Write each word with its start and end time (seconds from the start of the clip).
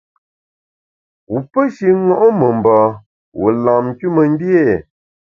Wu 1.29 1.39
pe 1.51 1.61
shi 1.75 1.87
ṅo’ 2.19 2.27
memba, 2.39 2.77
wu 3.39 3.47
lam 3.63 3.85
nkümengbié? 3.91 4.65